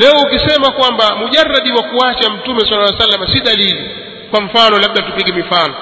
[0.00, 3.90] leo ukisema kwamba mujaradi wa kuacha mtume sala llaw sallam si dalili
[4.30, 5.74] kwa mfano labda tupige mifano.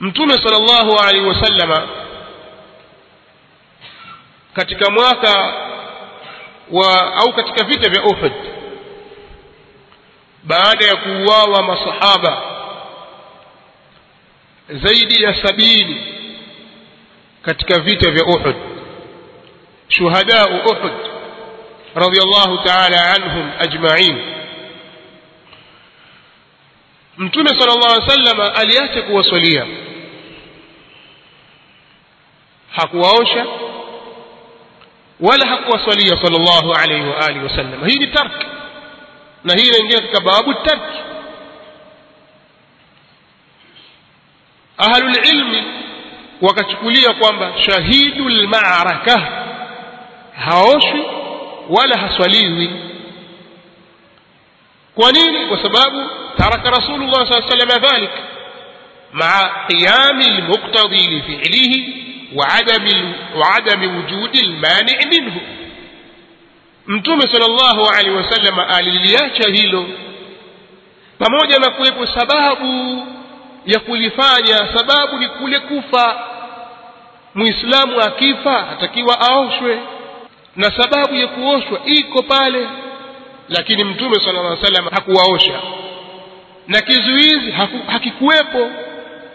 [0.00, 1.88] Mtume sala llahu alaihi wasallama
[4.54, 5.54] katika mwaka
[6.70, 8.32] wa au katika vita vya uhud
[10.44, 12.42] baada ya kuuawa masahaba
[14.68, 16.06] zaidi ya sabini
[17.42, 18.56] katika vita vya uhud
[19.88, 20.92] shuhadau uhud
[21.94, 24.18] radiallahu taala anhum ajmain
[27.16, 29.66] mtume sala llahu alih salama aliacha kuwaswalia
[32.76, 33.46] hakuwaosha
[35.20, 38.44] wala hakuwaswalia sala llahu alaihi wa alihi wasallam hii ni tark
[39.44, 40.98] na hii inaingia katika babu tarki
[44.78, 45.64] ahlulilmi
[46.40, 49.18] wakachukulia kwamba shahidu lmaraka
[50.44, 51.06] haoshwi
[51.70, 52.70] wala haswaliwi
[54.94, 58.10] kwa nini kwa sababu taraka rasulullah saa salama dhalik
[59.12, 61.96] maa qiyami lmuqtadi lifilihi
[62.36, 65.40] وعدم وعدم وجود المانع منه
[66.86, 69.86] mtume sallallahu alaihi wasallam aliliacha hilo
[71.18, 73.06] pamoja na kuwepo sababu
[73.66, 76.18] ya kulifanya sababu ni kule kufa
[77.34, 79.78] muislamu akifa atakiwa aoshwe
[80.56, 82.68] na sababu ya kuoshwa iko pale
[83.48, 85.60] lakini mtume sallallahu alaihi wasallam hakuwaosha.
[86.68, 88.70] Na kizuizi haku, hakikuwepo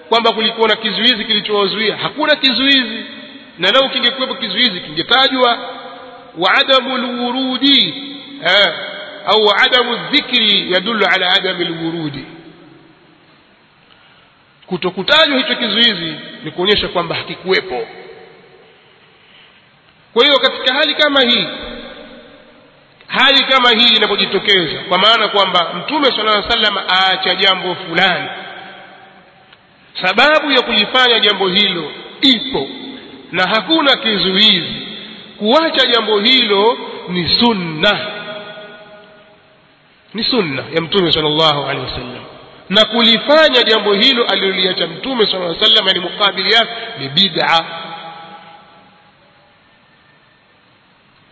[0.10, 1.98] kwamba kulikuwa na kizuizi kilichowazuia.
[1.98, 3.06] Hakuna kizuizi
[3.60, 5.60] na lau kingekuwepo kizuizi kingetajwa
[6.38, 7.94] wa adamu lwurudi
[9.26, 12.26] au adamu dhikri yadulu ala adami lwurudi
[14.66, 17.88] kutokutajwa hicho kizuizi ni kuonyesha kwamba hakikuwepo
[20.16, 21.48] kwa hiyo katika hali kama hii
[23.08, 28.30] hali kama hii inapojitokeza kwa maana kwamba mtume sala llaw wasallam aacha jambo fulani
[30.02, 32.68] sababu ya kulifanya jambo hilo ipo
[33.32, 34.88] na hakuna kizuizi.
[35.38, 36.78] Kuacha jambo hilo
[37.10, 38.00] ni sunna
[40.14, 42.24] ni sunna ya mtume sallallahu alaihi wasallam.
[42.70, 47.66] Na kulifanya jambo hilo aliloliacha mtume sallallahu alaihi wasallam ni mukabili yake ni bid'a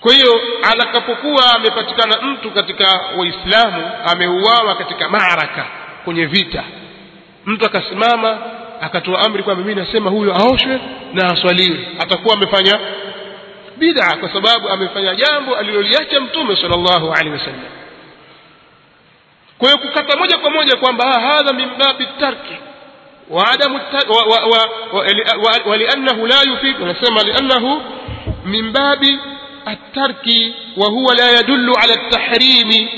[0.04, 0.42] kwa hiyo
[0.72, 5.66] atakapokuwa amepatikana mtu katika waislamu ameuawa katika maraka
[6.06, 6.64] kwenye vita
[7.46, 8.38] mtu akasimama
[8.82, 10.80] akatoa amri kwamba mimi nasema huyo aoshwe
[11.14, 12.80] na aswaliwe atakuwa amefanya
[13.78, 17.62] bid'a kwa sababu amefanya jambo aliloliacha mtume sallallahu alaihi wasallam
[19.58, 22.58] kwa hiyo kukata moja kwa moja kwamba hadha min babi tarki
[25.70, 27.82] wa lianahu la yufid anasema li'annahu
[28.46, 29.20] min babi
[29.66, 32.90] atarki wa huwa la yadullu ala tahrimi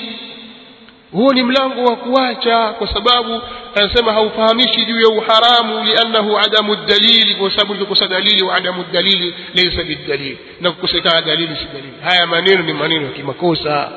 [1.11, 3.41] huo ni mlango wa kuacha kwa sababu
[3.75, 9.35] anasema haufahamishi juu ya uharamu liannahu adamu dalili kwa sababu ilikosa dalili wa adamu dalili
[9.55, 11.93] laysa bidalili na kukosekana dalili si dalili.
[12.03, 13.91] Haya maneno ni maneno ya kimakosa.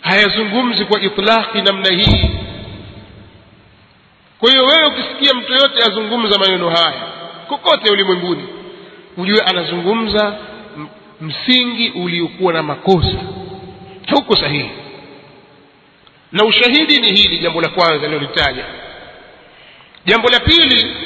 [0.00, 2.30] Hayazungumzi kwa itlaqi namna hii.
[4.40, 7.02] Kwa hiyo wewe ukisikia mtu yote azungumza maneno haya
[7.48, 8.44] kokote ulimwenguni
[9.16, 10.36] ujue anazungumza
[11.22, 13.16] msingi uliokuwa na makosa.
[14.06, 14.70] Hauko sahihi.
[16.32, 18.64] Na ushahidi ni hili jambo la kwanza lilolitaja
[20.04, 20.96] jambo la pili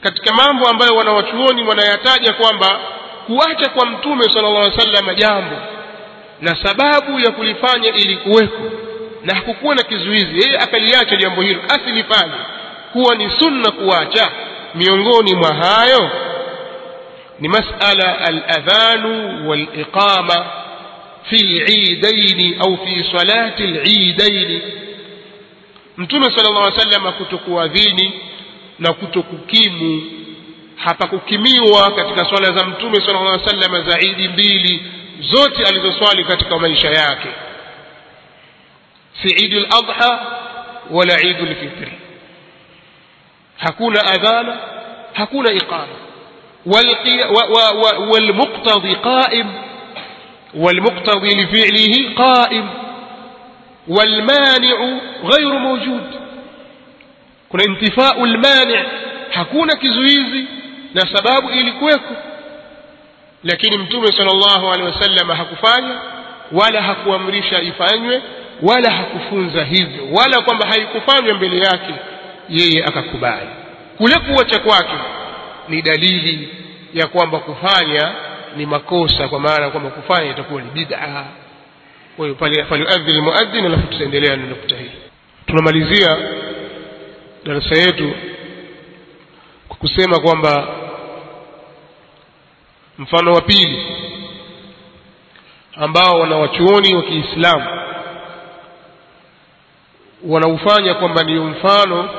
[0.00, 2.80] katika mambo ambayo wanawachuoni wanayataja kwamba
[3.26, 5.56] kuacha kwa mtume sallallahu alaihi salama jambo
[6.40, 8.62] na sababu ya kulifanya ilikuweko
[9.24, 12.34] na hakukuwa na kizuizi yeye akaliacha jambo hilo asilifanye
[12.92, 14.30] kuwa ni sunna kuacha
[14.74, 16.10] miongoni mwa hayo
[17.40, 19.04] لمسألة الأذان
[19.46, 20.44] والإقامة
[21.30, 24.62] في عيدين أو في صلاة العيدين.
[25.98, 28.10] نتوما صلى الله عليه وسلم كتقوا ذيني
[28.80, 30.00] نكتقوا كيمو
[30.78, 32.48] حتى كيميوا كتك صلى
[33.10, 34.80] الله عليه وسلم زعيد بيلي
[35.20, 37.18] زوتي الزوالي كتك ميشاياك
[39.22, 40.20] في عيد الأضحى
[40.90, 41.88] ولا عيد الفطر
[43.60, 44.56] هكون أذان
[45.14, 46.07] هكون إقامة
[48.10, 49.46] والمقتضي قائم
[50.54, 52.68] والمقتضي لفعله قائم
[53.88, 56.06] والمانع غير موجود.
[57.48, 58.86] كنا انتفاء المانع
[59.32, 60.44] حكون كزويزي
[60.94, 62.14] نسباب إلي كويكو
[63.44, 65.94] لكن امتوم صلى الله عليه وسلم حكفاني
[66.52, 68.22] ولا حكو أمريشا إفانيوه
[68.62, 71.94] ولا حكفون زهيز ولا كم حيكفاني أمبلياكي
[72.50, 73.48] يي أكاكباني
[73.98, 74.98] كلكو وشكواكي
[75.68, 76.48] ni dalili
[76.94, 78.14] ya kwamba kufanya
[78.56, 81.24] ni makosa kwa maana kwamba kufanya itakuwa ni bid'a.
[82.16, 84.90] Kwa hiyo pale falyuadhin almuadhin alafu tutaendelea na nukta hii.
[85.46, 86.16] Tunamalizia
[87.44, 88.12] darasa yetu
[89.68, 90.68] kwa kusema kwamba
[92.98, 93.86] mfano wa pili
[95.76, 97.80] ambao wanawachuoni wa Kiislamu
[100.26, 102.10] wanaufanya kwamba ndio mfano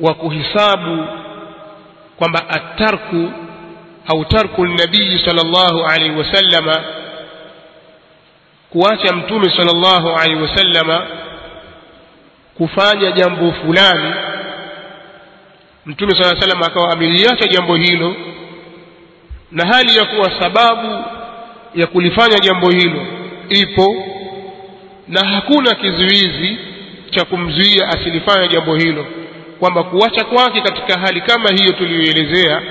[0.00, 1.06] wa kuhisabu
[2.16, 3.30] kwamba atarku
[4.06, 6.84] au tarku nabii sallallahu alaihi wasallama
[8.70, 11.06] kuacha mtume sallallahu alaihi wasallama
[12.56, 14.14] kufanya jambo fulani
[15.86, 18.16] mtume sallallahu alaihi wasallam akawa ameliacha jambo hilo
[19.52, 21.04] na hali ya kuwa sababu
[21.74, 23.06] ya kulifanya jambo hilo
[23.48, 23.96] ipo
[25.08, 26.58] na hakuna kizuizi
[27.10, 29.06] cha kumzuia asilifanya jambo hilo
[29.60, 32.62] kwamba kuacha kwake katika hali kama hiyo tuliyoelezea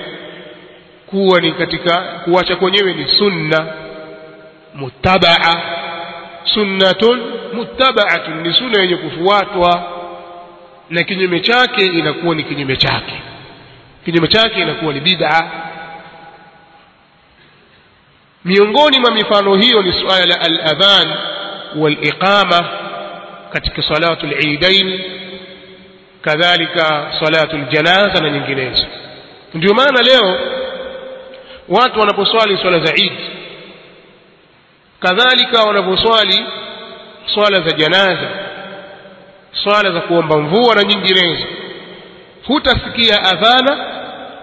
[1.08, 3.66] kuwa ni katika kuacha kwenyewe ni sunna
[4.74, 5.62] muttabaa
[6.54, 7.22] sunnatun
[7.54, 9.84] muttabaatun ni sunna yenye kufuatwa
[10.90, 13.22] na kinyume chake inakuwa ni kinyume chake.
[14.06, 15.52] Kinyume chake inakuwa ni bid'a.
[18.46, 21.14] Miongoni mwa mifano hiyo ni suala la al-adhan
[21.76, 22.66] wal-iqama
[23.54, 25.00] katika salatu al-eidain
[26.26, 28.86] kadhalika salatu al-janaza na nyinginezo.
[29.54, 30.40] Ndio maana leo
[31.70, 33.14] watu wanaposwali swala za Eid
[35.00, 36.46] kadhalika wanaposwali
[37.34, 38.30] swala za janaza
[39.64, 41.46] swala za kuomba mvua na nyinginezo
[42.48, 43.86] hutasikia adhana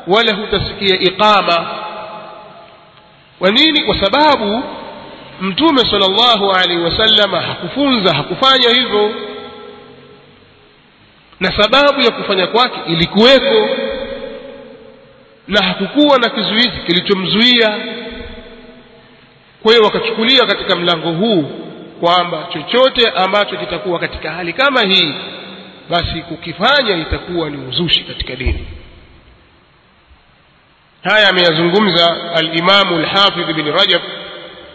[0.07, 1.67] wala hutasikia iqama.
[3.39, 3.85] Kwa nini?
[3.85, 4.63] Kwa sababu
[5.41, 9.11] mtume sallallahu alaihi wasallam hakufunza hakufanya hivyo
[11.43, 13.69] na sababu ya kufanya kwake ilikuweko
[15.49, 17.79] na hakukuwa na kizuizi kilichomzuia.
[19.63, 21.43] Kwa hiyo wakachukulia katika mlango huu
[22.01, 25.15] kwamba chochote ambacho kitakuwa katika hali kama hii
[25.91, 28.67] basi kukifanya itakuwa ni uzushi katika dini.
[31.05, 34.03] Haya ameyazungumza alimamu lhafidh al-Hafidh Rajab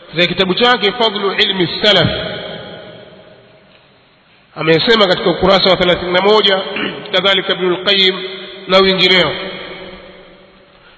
[0.08, 2.10] katika kitabu chake Fadlu ilmi salaf
[4.58, 6.62] amesema katika ukurasa wa 31
[7.12, 8.16] kadhalika Ibn al-Qayyim
[8.68, 9.32] na wengineo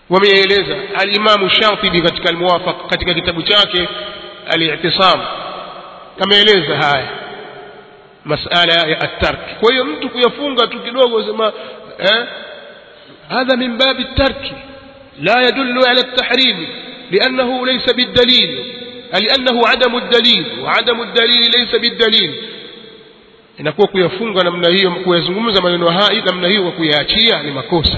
[0.09, 3.87] wameeleza al-Imam Shatibi katika al-Muwafaq katika kitabu chake
[4.49, 5.19] al-I'tisam
[6.19, 7.07] ameeleza haya
[8.25, 11.53] masala ya at-tark kwa hiyo mtu kuyafunga tu kidogo sema
[11.99, 12.25] eh
[13.29, 14.51] هذا من باب الترك
[15.19, 16.67] لا يدل على التحريم
[17.11, 18.73] لأنه ليس بالدليل
[19.13, 22.48] لأنه عدم الدليل وعدم الدليل ليس بالدليل
[23.59, 27.97] inakuwa kuyafunga namna hiyo kuyazungumza maneno haya namna hiyo kwa kuyaachia ni makosa.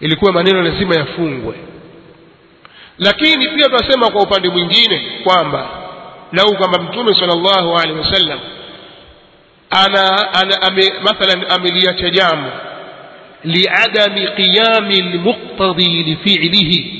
[0.00, 1.54] Ilikuwa maneno lazima yafungwe.
[2.98, 5.68] Lakini pia tunasema kwa upande mwingine kwamba
[6.32, 8.38] lau kwamba mtume sallallahu alaihi wasallam
[9.70, 12.50] ana, ana ame, mathalan ameliacha jambo
[13.44, 16.94] liadami qiyami lmuqtadi lifiilihi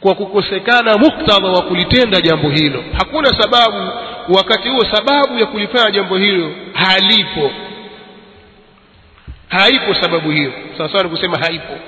[0.00, 2.84] kwa kukosekana muktadha wa kulitenda jambo hilo.
[2.98, 3.90] Hakuna sababu
[4.28, 7.50] wakati huo sababu ya kulifanya jambo hilo halipo.
[9.48, 10.52] Haipo sababu hiyo.
[10.78, 11.78] Sawasawa ni kusema haipo.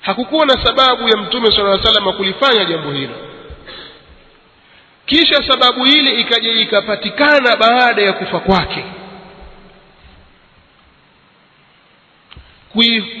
[0.00, 3.14] Hakukuwa na sababu ya mtume sala llaw salam kulifanya jambo hilo.
[5.06, 8.84] Kisha sababu ile ikaja ikapatikana baada ya kufa kwake.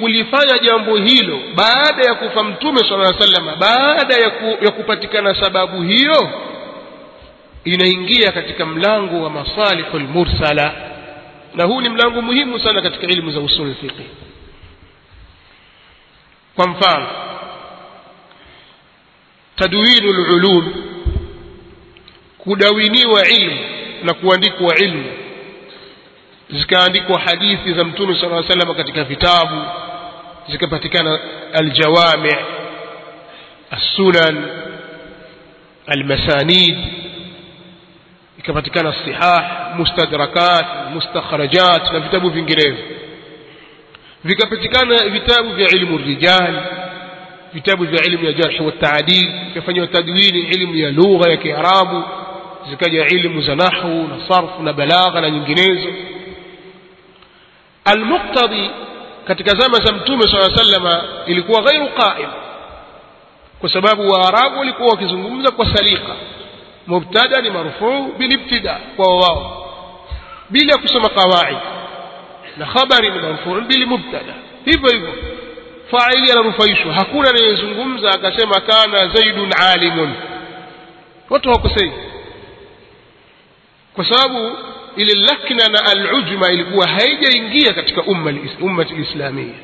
[0.00, 5.34] Kulifanya jambo hilo baada ya kufa mtume sala llaw salama baada ya, ku, ya kupatikana
[5.34, 6.30] sababu hiyo
[7.63, 10.73] inaingia katika mlango wa masalihu lmursala
[11.55, 13.93] na huu ni mlango muhimu sana katika ilmu za usul fiqh
[16.55, 17.07] kwa mfano
[19.55, 20.73] tadwinu lulum
[22.37, 23.59] kudawiniwa ilmu
[24.03, 25.05] na kuandikwa ilmu
[26.49, 29.61] zikaandikwa hadithi za mtume sala llaw salama katika vitabu
[30.51, 31.19] zikapatikana
[31.53, 32.31] aljawami
[33.73, 34.45] السنن
[35.91, 36.77] المسانيد
[38.40, 39.40] ikapatikana sihah
[39.76, 42.84] mustadrakat mustakhrajat na vitabu vinginevyo
[44.24, 46.62] vikapatikana vitabu vya ilmu rijal
[47.52, 49.32] vitabu vya ilmu ya jarh wa taadil
[49.92, 52.02] tadwini ilmu ya lugha ya kiarabu
[52.70, 55.88] zikaja ilmu za nahwu na sarfu na balagha na nyinginezo
[57.84, 58.70] almuqtadi
[59.26, 62.28] katika zama za mtume saa sallama ilikuwa ghairu qaim
[63.60, 66.12] kwa sababu waarabu walikuwa wakizungumza kwa salika
[66.86, 69.60] مبتدا لمرفوع بالابتداء وواو
[70.50, 71.58] بلا كسم قواعد.
[72.58, 74.34] لخبر من مرفوع بالمبتدا
[74.66, 75.12] هيفا هيفو
[75.90, 80.14] فاعل يلا رفيشو هكونا نيزن غمزة كسيما كان زيد عالم.
[81.30, 81.92] وطوه كسي.
[83.96, 84.50] كسابو
[84.98, 89.54] إلى اللكنة العجمة إلى هو هيجا ينجي كتك أمة أمة الإسلامية.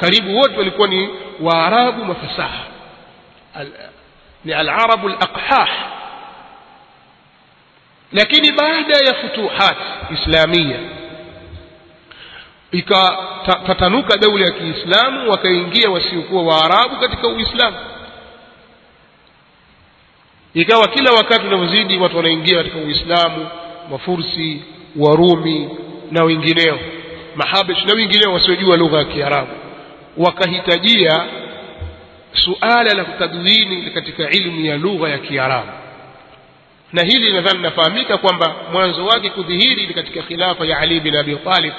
[0.00, 1.08] كريب وجه لكوني
[1.40, 2.68] وعرب مفساح.
[4.46, 5.93] العرب الأقحاح.
[8.12, 9.76] Lakini baada ya futuhat
[10.12, 10.78] islamia
[12.72, 17.76] ikatatanuka daula ya kiislamu wakaingia wasiokuwa waarabu katika uislamu.
[20.54, 23.48] Ikawa kila wakati unavyozidi watu wanaingia katika uislamu
[23.90, 24.62] wafursi
[24.96, 25.70] warumi
[26.10, 26.78] na wengineo
[27.36, 29.50] mahabesh na wengineo wasiojua lugha ya kiarabu.
[30.16, 31.24] Wakahitajia
[32.32, 35.68] suala la kutadwini katika ilmu ya lugha ya kiarabu
[36.92, 41.36] na hili nadhani linafahamika kwamba mwanzo wake kudhihiri ni katika khilafa ya ali bin abi
[41.36, 41.72] talib.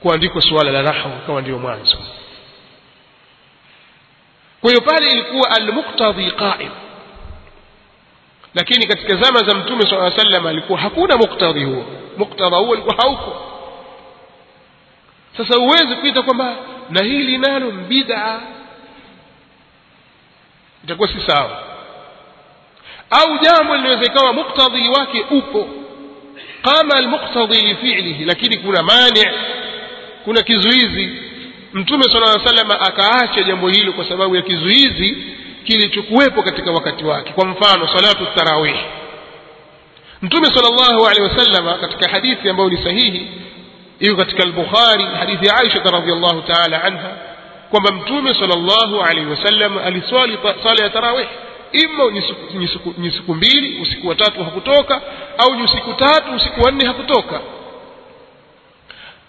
[0.00, 1.98] Kuandikwa suala la nahwu kama ndio mwanzo.
[4.60, 6.70] Kwa hiyo pale ilikuwa almuktadhi qaim.
[8.54, 11.84] Lakini katika zama za mtume saa sallam alikuwa hakuna muktadhi huo.
[12.16, 13.50] Muktadha huo alikuwa hauko.
[15.36, 16.56] Sasa huwezi kuita kwamba
[16.90, 18.40] na hili nalo bid'a.
[20.84, 21.62] Itakuwa si sawa
[23.22, 25.68] au jambo linaweza ikawa muktadhi wake upo
[26.62, 29.26] qama almuktadhi lifi'lihi lakini kuna mani
[30.24, 31.22] kuna kizuizi
[31.72, 35.16] mtume sala llaw sallam akaacha jambo hilo kwa sababu ya kizuizi
[35.64, 38.76] kilichokuwepo katika wakati wake kwa mfano salatu tarawih
[40.22, 43.28] mtume sallallahu alaihi wasallam katika hadithi ambayo ni sahihi
[44.00, 47.10] iko katika al-Bukhari hadithi ya Aisha radhiallahu ta'ala anha
[47.70, 51.26] kwamba mtume sallallahu alaihi wasallam aliswali sala ya tarawih
[51.82, 52.10] ima
[52.98, 55.02] ni siku mbili usiku wa tatu hakutoka
[55.38, 57.40] au ni usiku tatu usiku wa nne hakutoka.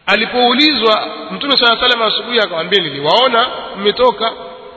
[0.06, 3.48] Alipoulizwa mtume sala salam asubuhi akamwambia niliwaona
[3.78, 4.34] mmetoka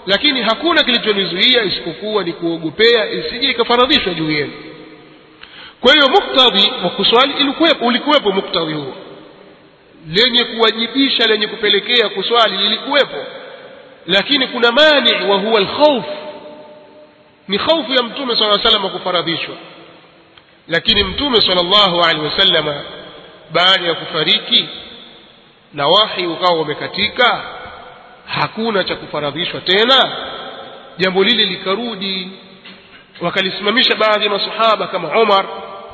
[0.06, 4.52] lakini hakuna kilichonizuia isipokuwa ni kuogopea isije ikafaradhishwa juu yenu.
[5.80, 7.34] Kwa hiyo muktadhi wa kuswali
[7.80, 8.94] ulikuwepo muktadhi huo.
[10.08, 13.16] Lenye kuwajibisha lenye kupelekea kuswali lilikuwepo.
[14.06, 16.04] Lakini kuna mani wa huwa alkhawf
[17.48, 19.54] ni hofu ya mtume sala salam kufaradhishwa.
[20.68, 22.74] Lakini mtume sallallahu alaihi wasallam
[23.50, 24.68] baada ya kufariki
[25.74, 27.42] na wahi ukawa umekatika
[28.26, 30.16] hakuna cha kufaradhishwa tena.
[30.98, 32.30] Jambo lile likarudi
[33.20, 35.44] wakalisimamisha baadhi ya masahaba kama Umar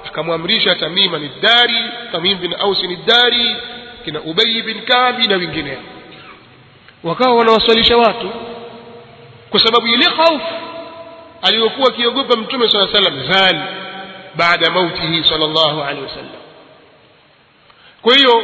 [0.06, 3.56] akamwamrisha Tamima ni dari Tamim bin Aus ni dari
[4.04, 5.78] kina Ubay bin Kabi na wengineo
[7.04, 8.30] wakawa wanawaswalisha watu
[9.50, 10.54] kwa sababu ile hofu
[11.44, 13.60] aliyokuwa akiogopa mtume sala salam zali
[14.34, 16.40] baada mautihi sallallahu alaihi wasallam.
[18.02, 18.42] Kwa hiyo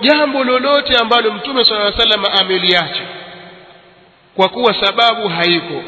[0.00, 3.02] jambo lolote ambalo mtume sala salam ameliacha
[4.36, 5.82] kwa kuwa sababu haiko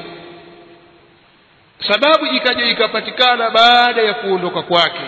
[1.88, 5.00] sababu ikaja ikapatikana baada ya kuondoka kwake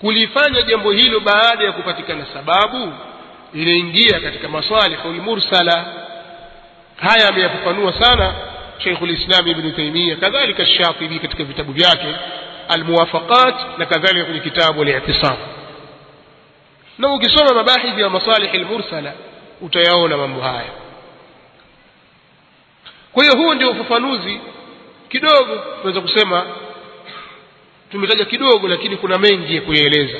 [0.00, 2.92] kulifanya jambo hilo baada ya kupatikana sababu
[3.54, 5.84] inaingia katika masalihul mursala.
[6.96, 8.34] Haya ameyafafanua sana
[8.84, 12.14] shaikhu lislam ibnu taimia kadhalika shatibi katika vitabu vyake
[12.68, 15.36] almuwafaqat na kadhalika kwenye kitabu alitisam.
[16.98, 19.12] Na ukisoma mabahithi ya masalihi lmursala
[19.60, 20.70] utayaona mambo haya.
[23.12, 24.40] Kwa hiyo huu ndio ufafanuzi
[25.08, 26.46] kidogo tunaweza kusema
[27.90, 30.18] tumetaja kidogo lakini kuna mengi ya kuyaeleza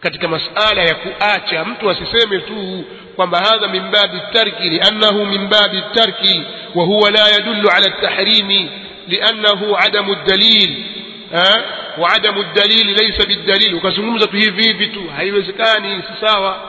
[0.00, 2.84] katika masala ya kuacha mtu asiseme tu
[3.16, 6.42] kwamba hadha min babi tarki liannahu min babi tarki.
[6.74, 8.70] وهو لا يدل على التحريم
[9.08, 10.86] لأنه عدم الدليل
[11.32, 13.74] ها؟ وعدم الدليل ليس بالدليل.
[13.74, 16.60] وكسنمزة فيه فيه بتو هاي وزكاني سساوة.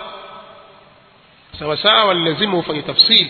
[1.60, 3.28] سواساوة لازمه فني تفصيل.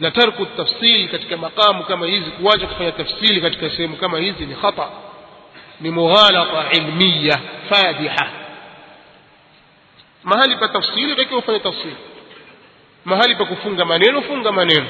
[0.00, 5.02] لترك التفصيل كتك مقام كما يزي واجب فني تفصيل كتك سيم كما يزي لخطأ.
[5.80, 8.30] لمغالطة علمية فادحة.
[10.24, 11.94] ما هل بتفصيل غيك فني تفصيل.
[13.06, 14.86] ما هل بكفونغ منين وفونغ منين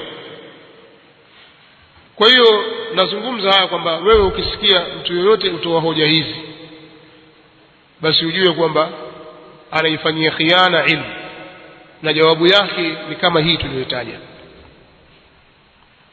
[2.16, 6.34] kwa hiyo nazungumza haya kwamba wewe ukisikia mtu yoyote utoa hoja hizi
[8.00, 8.88] basi ujue kwamba
[9.70, 11.04] anaifanyia khiana ilmu
[12.02, 14.18] na jawabu yake ni kama hii tuliyotaja